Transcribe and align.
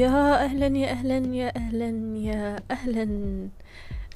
يا 0.00 0.44
أهلا 0.44 0.66
يا 0.66 0.90
أهلا 0.90 1.34
يا 1.36 1.56
أهلا 1.56 2.16
يا 2.18 2.56
أهلا. 2.70 3.48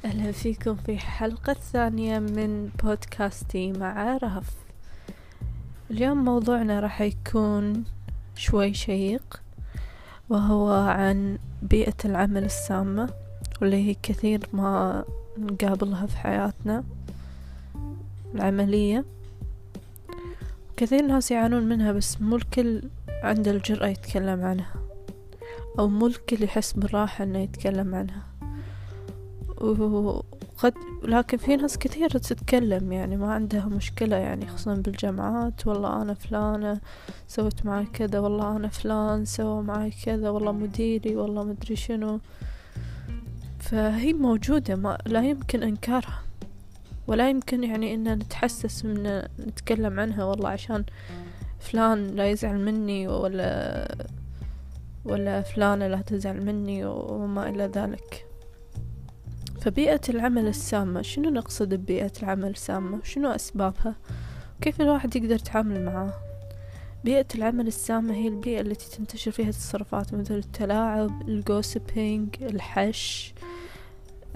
أهلا 0.04 0.32
فيكم 0.32 0.74
في 0.74 0.98
حلقة 0.98 1.52
ثانية 1.52 2.18
من 2.18 2.70
بودكاستي 2.84 3.72
مع 3.72 4.16
رهف. 4.16 4.50
اليوم 5.90 6.24
موضوعنا 6.24 6.80
راح 6.80 7.00
يكون 7.00 7.84
شوي 8.36 8.74
شيق 8.74 9.42
وهو 10.28 10.72
عن 10.72 11.38
بيئة 11.62 11.96
العمل 12.04 12.44
السامة 12.44 13.10
واللي 13.60 13.88
هي 13.88 13.96
كثير 14.02 14.40
ما 14.52 15.04
نقابلها 15.38 16.06
في 16.06 16.16
حياتنا 16.16 16.84
العملية. 18.34 19.04
كثير 20.76 21.06
ناس 21.06 21.30
يعانون 21.30 21.62
منها 21.62 21.92
بس 21.92 22.20
مو 22.20 22.36
الكل 22.36 22.82
عنده 23.22 23.50
الجرأة 23.50 23.86
يتكلم 23.86 24.44
عنها. 24.44 24.83
أو 25.78 25.88
مو 25.88 26.06
الكل 26.06 26.42
يحس 26.42 26.72
بالراحة 26.72 27.24
إنه 27.24 27.38
يتكلم 27.38 27.94
عنها. 27.94 28.22
وقد 29.60 30.74
لكن 31.02 31.36
في 31.36 31.56
ناس 31.56 31.78
كثير 31.78 32.10
تتكلم 32.10 32.92
يعني 32.92 33.16
ما 33.16 33.32
عندها 33.32 33.64
مشكلة 33.64 34.16
يعني 34.16 34.46
خصوصا 34.46 34.74
بالجامعات. 34.74 35.66
والله 35.66 36.02
أنا 36.02 36.14
فلانة 36.14 36.80
سوت 37.28 37.66
معي 37.66 37.84
كذا 37.84 38.18
والله 38.18 38.56
أنا 38.56 38.68
فلان 38.68 39.24
سوى 39.24 39.62
معي 39.62 39.92
كذا 40.04 40.30
والله 40.30 40.52
مديري 40.52 41.16
والله 41.16 41.44
مدري 41.44 41.76
شنو. 41.76 42.20
فهي 43.60 44.12
موجودة 44.12 44.76
ما 44.76 44.98
لا 45.06 45.22
يمكن 45.22 45.62
إنكارها. 45.62 46.22
ولا 47.06 47.30
يمكن 47.30 47.64
يعني 47.64 47.94
إن 47.94 48.12
نتحسس 48.12 48.84
من 48.84 49.22
نتكلم 49.40 50.00
عنها 50.00 50.24
والله 50.24 50.48
عشان 50.48 50.84
فلان 51.60 52.06
لا 52.06 52.30
يزعل 52.30 52.64
مني 52.64 53.08
ولا 53.08 54.06
ولا 55.04 55.42
فلانة 55.42 55.86
لا 55.86 56.00
تزعل 56.00 56.44
مني 56.44 56.84
وما 56.84 57.48
إلى 57.48 57.64
ذلك. 57.64 58.26
فبيئة 59.60 60.00
العمل 60.08 60.46
السامة 60.48 61.02
شنو 61.02 61.30
نقصد 61.30 61.74
ببيئة 61.74 62.12
العمل 62.22 62.50
السامة؟ 62.50 63.00
شنو 63.04 63.30
أسبابها؟ 63.30 63.94
كيف 64.60 64.80
الواحد 64.80 65.16
يقدر 65.16 65.34
يتعامل 65.34 65.84
معاها 65.84 66.14
بيئة 67.04 67.26
العمل 67.34 67.66
السامة 67.66 68.14
هي 68.14 68.28
البيئة 68.28 68.60
التي 68.60 68.96
تنتشر 68.96 69.30
فيها 69.30 69.48
التصرفات 69.48 70.14
مثل 70.14 70.34
التلاعب 70.34 71.28
ال 71.28 71.40
gossiping 71.40 72.42
الحش 72.42 73.34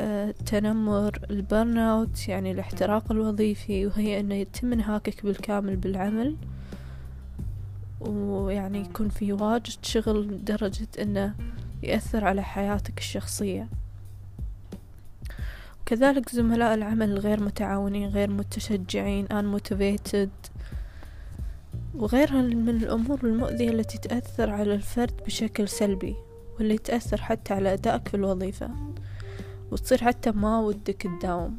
التنمر 0.01 1.19
ال 1.31 1.40
burn 1.40 1.79
out 1.79 2.29
يعني 2.29 2.53
الاحتراق 2.53 3.13
الوظيفي 3.13 3.87
وهي 3.87 4.21
إنه 4.21 4.35
يتم 4.35 4.73
انهاكك 4.73 5.25
بالكامل 5.25 5.77
بالعمل. 5.77 6.37
ويعني 8.01 8.81
يكون 8.81 9.09
في 9.09 9.33
واجد 9.33 9.77
شغل 9.83 10.29
لدرجة 10.29 10.89
إنه 11.03 11.35
يأثر 11.83 12.25
على 12.25 12.43
حياتك 12.43 12.99
الشخصية. 12.99 13.69
وكذلك 15.81 16.29
زملاء 16.29 16.75
العمل 16.75 17.11
الغير 17.11 17.41
متعاونين 17.41 18.09
غير 18.09 18.31
متشجعين 18.31 19.27
unmotivated 19.27 20.51
وغيرها 21.95 22.43
من 22.43 22.69
الأمور 22.69 23.19
المؤذية 23.25 23.71
التي 23.71 23.99
تأثر 23.99 24.51
على 24.51 24.75
الفرد 24.75 25.13
بشكل 25.27 25.69
سلبي 25.69 26.17
واللي 26.59 26.79
تأثر 26.79 27.21
حتى 27.21 27.55
على 27.55 27.73
أدائك 27.73 28.09
في 28.09 28.15
الوظيفة 28.15 28.71
وتصير 29.71 30.05
حتى 30.05 30.31
ما 30.31 30.61
ودك 30.61 31.03
تداوم. 31.21 31.59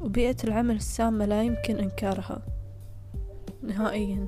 وبيئة 0.00 0.36
العمل 0.44 0.76
السامة 0.76 1.24
لا 1.24 1.42
يمكن 1.42 1.76
إنكارها 1.78 2.42
نهائيا. 3.62 4.26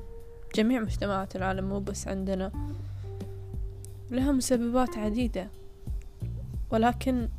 جميع 0.55 0.79
مجتمعات 0.79 1.35
العالم 1.35 1.69
مو 1.69 1.79
بس 1.79 2.07
عندنا. 2.07 2.51
لها 4.11 4.31
مسببات 4.31 4.97
عديدة. 4.97 5.47
ولكن 6.69 7.29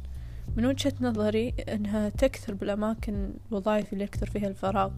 من 0.57 0.67
وجهة 0.67 0.93
نظري 1.01 1.55
أنها 1.69 2.09
تكثر 2.09 2.55
بالأماكن 2.55 3.31
الوظائف 3.51 3.93
اللي 3.93 4.05
يكثر 4.05 4.31
فيها 4.31 4.49
الفراغ. 4.49 4.91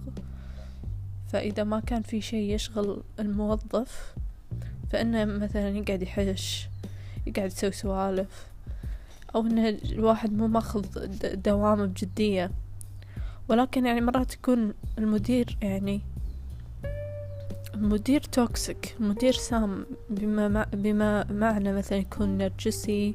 فإذا 1.28 1.64
ما 1.64 1.80
كان 1.80 2.02
في 2.02 2.20
شيء 2.20 2.54
يشغل 2.54 3.02
الموظف 3.20 4.14
فإنه 4.90 5.24
مثلا 5.24 5.68
يقعد 5.68 6.02
يحش 6.02 6.68
يقعد 7.26 7.46
يسوي 7.46 7.72
سوالف 7.72 8.46
أو 9.34 9.40
إن 9.40 9.58
الواحد 9.58 10.32
مو 10.32 10.46
ماخذ 10.46 10.84
دوامه 11.34 11.86
بجدية. 11.86 12.50
ولكن 13.48 13.86
يعني 13.86 14.00
مرات 14.00 14.34
يكون 14.34 14.74
المدير 14.98 15.58
يعني 15.62 16.00
المدير 17.76 18.20
توكسيك 18.20 18.96
المدير 19.00 19.32
سام 19.32 19.86
بما, 20.10 20.48
مع 20.48 20.66
بما 20.72 21.32
معنى 21.32 21.72
مثلا 21.72 21.98
يكون 21.98 22.38
نرجسي 22.38 23.14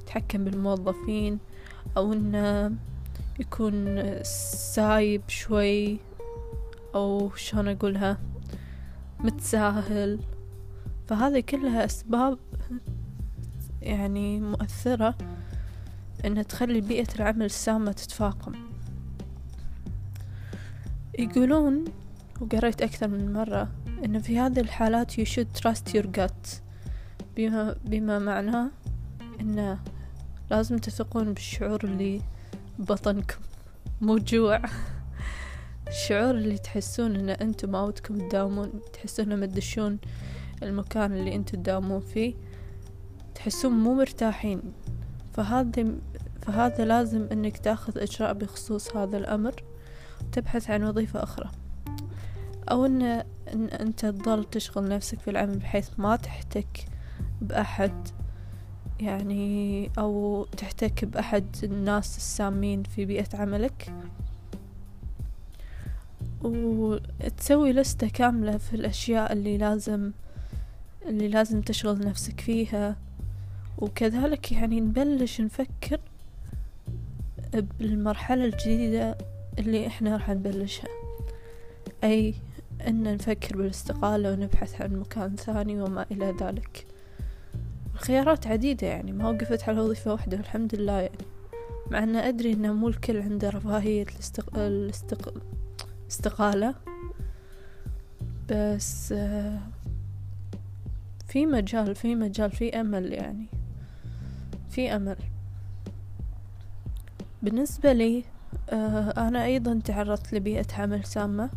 يتحكم 0.00 0.44
بالموظفين 0.44 1.38
أو 1.96 2.12
إنه 2.12 2.72
يكون 3.40 4.04
سايب 4.74 5.22
شوي 5.28 5.98
أو 6.94 7.30
شلون 7.36 7.68
أقولها 7.68 8.18
متساهل. 9.20 10.18
فهذه 11.08 11.40
كلها 11.40 11.84
أسباب 11.84 12.38
يعني 13.82 14.40
مؤثرة 14.40 15.14
إنها 16.24 16.42
تخلي 16.42 16.80
بيئة 16.80 17.14
العمل 17.16 17.44
السامة 17.44 17.92
تتفاقم. 17.92 18.52
يقولون 21.18 21.84
وقريت 22.40 22.82
أكثر 22.82 23.08
من 23.08 23.32
مرة 23.32 23.68
إن 24.04 24.20
في 24.20 24.38
هذه 24.38 24.60
الحالات 24.60 25.12
you 25.12 25.24
should 25.24 25.60
trust 25.62 25.94
your 25.94 26.06
gut. 26.18 26.60
بما, 27.36 27.76
بما 27.84 28.18
معناه 28.18 28.70
إنه 29.40 29.78
لازم 30.50 30.78
تثقون 30.78 31.32
بالشعور 31.32 31.84
اللي 31.84 32.20
بطنكم. 32.78 33.40
مو 34.00 34.18
جوع. 34.18 34.62
الشعور 35.88 36.30
اللي 36.30 36.58
تحسون 36.58 37.16
إن 37.16 37.28
أنتم 37.28 37.74
ودكم 37.74 38.28
تداومون 38.28 38.72
تحسون 38.92 39.26
لما 39.26 39.46
تدشون 39.46 39.98
المكان 40.62 41.12
اللي 41.12 41.34
أنتم 41.34 41.62
تداومون 41.62 42.00
فيه 42.00 42.34
تحسون 43.34 43.72
مو 43.72 43.94
مرتاحين. 43.94 44.62
فهذا 45.34 45.86
فهذا 46.42 46.84
لازم 46.84 47.28
إنك 47.32 47.58
تاخذ 47.58 47.98
إجراء 47.98 48.32
بخصوص 48.32 48.96
هذا 48.96 49.16
الأمر 49.16 49.54
تبحث 50.32 50.70
عن 50.70 50.84
وظيفة 50.84 51.22
أخرى. 51.22 51.50
أو 52.70 52.86
ان, 52.86 53.02
إن 53.52 53.68
أنت 53.68 54.06
تظل 54.06 54.44
تشغل 54.44 54.88
نفسك 54.88 55.20
في 55.20 55.30
العمل 55.30 55.58
بحيث 55.58 55.88
ما 55.98 56.16
تحتك 56.16 56.86
بأحد 57.40 58.08
يعني 59.00 59.90
أو 59.98 60.44
تحتك 60.56 61.04
بأحد 61.04 61.56
الناس 61.62 62.16
السامين 62.16 62.82
في 62.82 63.04
بيئة 63.04 63.28
عملك. 63.34 63.92
وتسوي 66.42 67.72
لستة 67.72 68.08
كاملة 68.08 68.56
في 68.56 68.74
الأشياء 68.74 69.32
اللي 69.32 69.58
لازم 69.58 70.10
اللي 71.06 71.28
لازم 71.28 71.60
تشغل 71.60 71.98
نفسك 72.06 72.40
فيها. 72.40 72.96
وكذلك 73.78 74.52
يعني 74.52 74.80
نبلش 74.80 75.40
نفكر 75.40 76.00
بالمرحلة 77.52 78.44
الجديدة 78.44 79.18
اللي 79.58 79.86
إحنا 79.86 80.16
راح 80.16 80.30
نبلشها. 80.30 80.88
أي 82.04 82.34
أن 82.88 83.14
نفكر 83.14 83.56
بالاستقالة 83.56 84.32
ونبحث 84.32 84.80
عن 84.80 84.92
مكان 84.96 85.36
ثاني 85.36 85.82
وما 85.82 86.06
إلى 86.10 86.36
ذلك. 86.40 86.86
الخيارات 87.94 88.46
عديدة 88.46 88.86
يعني 88.86 89.12
ما 89.12 89.28
وقفت 89.30 89.68
على 89.68 89.80
وظيفة 89.80 90.12
واحدة 90.12 90.36
الحمد 90.36 90.74
لله 90.74 91.00
يعني. 91.00 91.18
مع 91.90 92.02
أن 92.02 92.16
أدري 92.16 92.52
أن 92.52 92.72
مو 92.72 92.88
الكل 92.88 93.16
عنده 93.22 93.50
رفاهية 93.50 94.02
الاستق... 94.02 94.58
الاستق... 94.58 95.34
الاستقالة 96.02 96.74
بس 98.50 99.14
في 101.28 101.46
مجال 101.46 101.94
في 101.94 102.14
مجال 102.14 102.50
في 102.50 102.80
أمل 102.80 103.12
يعني. 103.12 103.46
في 104.70 104.96
أمل. 104.96 105.16
بالنسبة 107.42 107.92
لي 107.92 108.24
أنا 109.18 109.44
أيضا 109.44 109.80
تعرضت 109.84 110.32
لبيئة 110.34 110.66
عمل 110.78 111.04
سامة. 111.04 111.50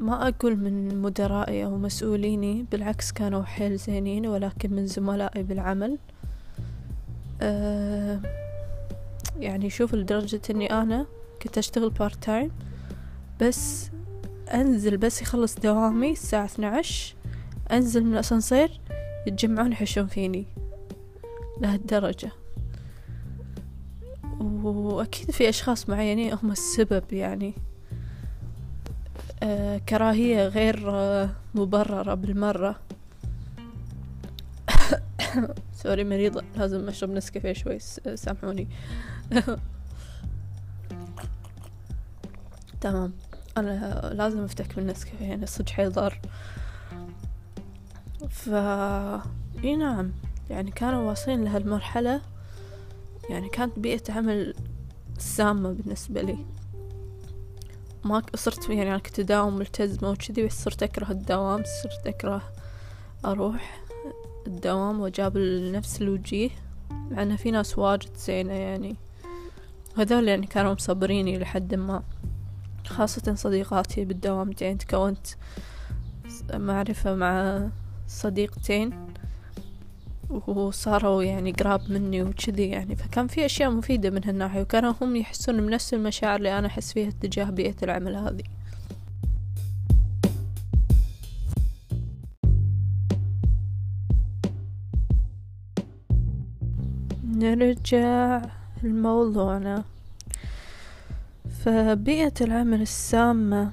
ما 0.00 0.28
أقول 0.28 0.56
من 0.56 1.02
مدرائي 1.02 1.64
أو 1.64 1.76
مسؤوليني 1.76 2.66
بالعكس 2.72 3.12
كانوا 3.12 3.42
حيل 3.42 3.76
زينين 3.76 4.26
ولكن 4.26 4.72
من 4.72 4.86
زملائي 4.86 5.42
بالعمل. 5.42 5.98
يعني 9.40 9.70
شوف 9.70 9.94
لدرجة 9.94 10.40
أني 10.50 10.72
أنا 10.72 11.06
كنت 11.42 11.58
أشتغل 11.58 11.90
part 11.90 12.24
time 12.24 12.50
بس 13.40 13.90
أنزل 14.54 14.96
بس 14.96 15.22
يخلص 15.22 15.54
دوامي 15.54 16.12
الساعة 16.12 16.44
12 16.44 17.14
أنزل 17.72 18.04
من 18.04 18.12
الأسانسير 18.12 18.80
يتجمعون 19.26 19.72
يحشون 19.72 20.06
فيني 20.06 20.46
لهالدرجة. 21.60 22.32
وأكيد 24.40 25.30
في 25.30 25.48
أشخاص 25.48 25.88
معينين 25.88 26.32
هم 26.42 26.50
السبب 26.50 27.12
يعني. 27.12 27.54
كراهية 29.88 30.48
غير 30.48 30.90
آه 30.90 31.30
مبررة 31.54 32.14
بالمرة. 32.14 32.80
sorry 35.82 36.04
مريضة. 36.04 36.42
لازم 36.56 36.88
أشرب 36.88 37.10
نسكافيه 37.10 37.52
شوي. 37.52 37.78
سامحوني. 38.14 38.68
تمام. 42.80 43.12
أنا 43.56 44.00
لازم 44.14 44.44
أفتك 44.44 44.78
من 44.78 44.86
نسكافيه 44.86 45.24
يعني 45.26 45.46
صدق 45.46 45.70
حيل 45.70 45.92
ضار 45.92 46.20
ف 48.28 48.48
إي 49.64 49.76
نعم. 49.76 50.12
يعني 50.50 50.70
كانوا 50.70 51.08
واصلين 51.08 51.44
لهالمرحلة. 51.44 52.20
يعني 53.30 53.48
كانت 53.48 53.78
بيئة 53.78 54.12
عمل 54.12 54.54
سامة 55.18 55.72
بالنسبة 55.72 56.22
لي. 56.22 56.38
ما 58.06 58.22
صرت 58.34 58.68
يعني 58.68 58.90
أنا 58.90 58.98
كنت 58.98 59.18
أداوم 59.18 59.58
ملتزمة 59.58 60.10
وكذي 60.10 60.46
بس 60.46 60.64
صرت 60.64 60.82
أكره 60.82 61.10
الدوام 61.10 61.62
صرت 61.82 62.06
أكره 62.06 62.42
أروح 63.24 63.82
الدوام 64.46 65.00
وأجابل 65.00 65.72
نفس 65.72 66.02
الوجيه 66.02 66.50
مع 66.90 67.22
أن 67.22 67.36
في 67.36 67.50
ناس 67.50 67.78
واجد 67.78 68.16
زينة 68.16 68.52
يعني. 68.52 68.96
هذول 69.96 70.28
يعني 70.28 70.46
كانوا 70.46 70.74
مصبريني 70.74 71.38
لحد 71.38 71.74
ما. 71.74 72.02
خاصة 72.86 73.34
صديقاتي 73.34 74.04
بالدوام 74.04 74.50
يعني 74.60 74.76
تكونت 74.76 75.26
معرفة 76.54 77.14
مع 77.14 77.68
صديقتين. 78.08 79.06
وصاروا 80.30 81.22
يعني 81.22 81.52
قراب 81.52 81.90
مني 81.90 82.22
وكذي 82.22 82.68
يعني. 82.68 82.96
فكان 82.96 83.26
في 83.26 83.46
أشياء 83.46 83.70
مفيدة 83.70 84.10
من 84.10 84.24
هالناحية 84.24 84.60
وكانوا 84.60 84.92
هم 85.00 85.16
يحسون 85.16 85.66
بنفس 85.66 85.94
المشاعر 85.94 86.36
اللي 86.36 86.58
أنا 86.58 86.66
أحس 86.66 86.92
فيها 86.92 87.10
تجاه 87.10 87.50
بيئة 87.50 87.74
العمل 87.82 88.16
هذه. 88.16 88.42
نرجع 97.24 98.42
لموضوعنا. 98.82 99.84
فبيئة 101.64 102.32
العمل 102.40 102.82
السامة 102.82 103.72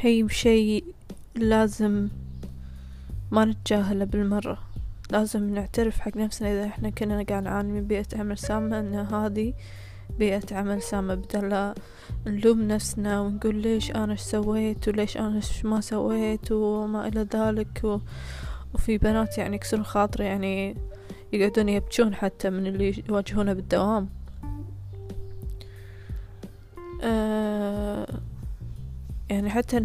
هي 0.00 0.28
شيء 0.28 0.84
لازم 1.34 2.08
ما 3.30 3.44
نتجاهله 3.44 4.04
بالمرة. 4.04 4.71
لازم 5.12 5.54
نعترف 5.54 6.00
حق 6.00 6.16
نفسنا 6.16 6.52
إذا 6.52 6.64
إحنا 6.64 6.90
كنا 6.90 7.22
قاعد 7.22 7.42
نعاني 7.42 7.72
من 7.72 7.86
بيئة 7.86 8.06
عمل 8.14 8.38
سامة 8.38 8.80
إن 8.80 8.94
هذه 8.94 9.54
بيئة 10.18 10.56
عمل 10.56 10.82
سامة. 10.82 11.14
بدل 11.14 11.48
لا 11.48 11.74
نلوم 12.26 12.62
نفسنا 12.62 13.20
ونقول 13.20 13.56
ليش 13.56 13.90
أنا 13.90 14.12
إيش 14.12 14.20
سويت 14.20 14.88
وليش 14.88 15.16
أنا 15.16 15.36
إيش 15.36 15.64
ما 15.64 15.80
سويت 15.80 16.52
وما 16.52 17.08
إلى 17.08 17.26
ذلك 17.34 17.80
و... 17.84 17.98
وفي 18.74 18.98
بنات 18.98 19.38
يعني 19.38 19.56
يكسرون 19.56 19.84
خاطري 19.84 20.24
يعني 20.24 20.76
يقعدون 21.32 21.68
يبكون 21.68 22.14
حتى 22.14 22.50
من 22.50 22.66
اللي 22.66 23.04
يواجهونه 23.08 23.52
بالدوام. 23.52 24.08
أه 27.02 28.06
يعني 29.30 29.50
حتى 29.50 29.76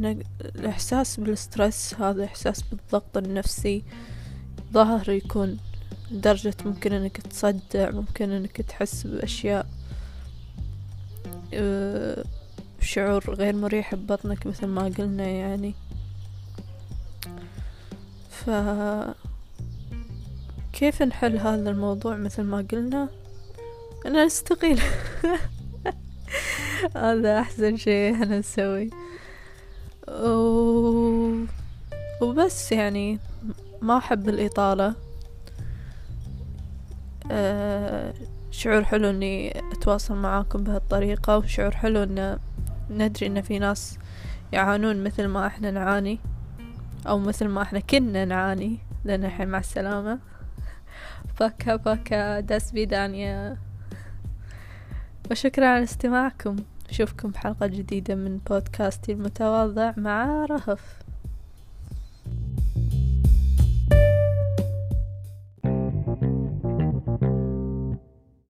الإحساس 0.42 1.20
بالسترس 1.20 1.96
هذا 2.00 2.26
إحساس 2.26 2.62
بالضغط 2.62 3.18
النفسي 3.18 3.84
ظاهر 4.74 5.10
يكون 5.10 5.58
لدرجة 6.12 6.54
ممكن 6.66 6.94
إنك 6.94 7.18
تصدع 7.18 7.92
ممكن 7.92 8.32
إنك 8.32 8.62
تحس 8.62 9.08
بأشياء 9.08 9.68
أه 11.54 12.24
شعور 12.82 13.34
غير 13.34 13.56
مريح 13.56 13.96
ببطنك 13.96 14.48
مثل 14.48 14.68
ما 14.68 14.84
قلنا 14.84 15.28
يعني. 15.28 15.74
ف 18.30 18.50
كيف 20.74 21.02
نحل 21.02 21.38
هذا 21.38 21.70
الموضوع 21.70 22.16
مثل 22.16 22.44
ما 22.44 22.66
قلنا؟ 22.72 23.10
أنا 24.06 24.26
نستقيل 24.26 24.82
هذا 26.96 27.40
أحسن 27.40 27.78
شيء 27.78 28.16
أنا 28.16 28.40
نسوي 28.40 28.90
و... 30.08 31.46
وبس 32.22 32.72
يعني. 32.72 33.20
ما 33.82 33.98
أحب 33.98 34.30
الإطالة؟ 34.30 34.96
أه 37.32 38.14
شعور 38.52 38.84
حلو 38.84 39.10
إني 39.10 39.60
أتواصل 39.72 40.16
معاكم 40.16 40.64
بهالطريقة 40.64 41.38
وشعور 41.38 41.72
حلو 41.72 42.04
إن 42.04 42.40
ندري 42.90 43.28
إن 43.28 43.42
في 43.42 43.60
ناس 43.60 44.00
يعانون 44.52 45.04
مثل 45.04 45.26
ما 45.26 45.48
إحنا 45.48 45.72
نعاني 45.72 46.20
أو 47.08 47.20
مثل 47.20 47.48
ما 47.48 47.62
إحنا 47.62 47.80
كنا 47.80 48.26
نعاني 48.26 48.78
لأن 49.06 49.26
الحين 49.26 49.48
مع 49.48 49.60
السلامة. 49.60 50.20
باكا 51.40 51.76
باكا 51.76 52.40
داس 52.40 52.72
بيدانيا 52.72 53.58
وشكرا 55.32 55.68
على 55.68 55.84
استماعكم. 55.84 56.56
أشوفكم 56.90 57.30
بحلقة 57.30 57.68
جديدة 57.68 58.16
من 58.16 58.38
بودكاستي 58.38 59.12
المتواضع 59.12 59.94
مع 59.98 60.46
رهف. 60.46 61.00